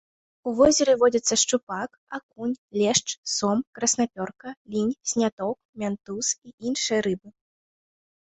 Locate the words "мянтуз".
5.83-6.25